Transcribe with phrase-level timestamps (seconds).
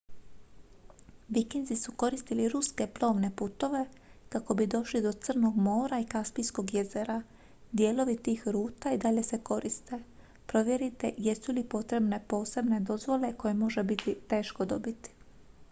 [1.29, 3.81] vikinzi su koristili ruske plovne putove
[4.29, 7.21] kako bi došli do crnog mora i kaspijskog jezera
[7.71, 9.99] dijelovi tih ruta i dalje se koriste
[10.45, 15.11] provjerite jesu li potrebne posebne dozvole koje može biti teško dobiti